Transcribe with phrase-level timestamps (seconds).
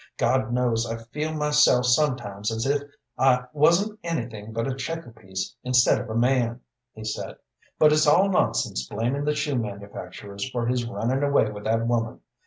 [0.17, 2.81] God knows I feel myself sometimes as if
[3.19, 6.61] I wasn't anything but a checker piece instead of a man,"
[6.93, 7.35] he said,
[7.77, 12.21] "but it's all nonsense blamin' the shoe manufacturers for his runnin' away with that woman.